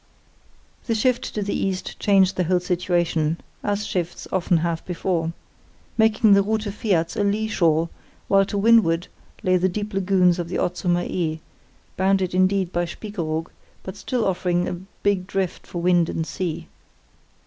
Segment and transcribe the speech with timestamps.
[0.87, 5.31] "The shift to the east changed the whole situation (as shifts often have before),
[5.95, 7.87] making the Rute Flats a lee shore,
[8.27, 9.09] while to windward
[9.43, 11.39] lay the deep lagoons of the Otzumer Ee,
[11.97, 13.49] bounded indeed by Spiekeroog,
[13.83, 16.67] but still offering a big drift for wind and sea.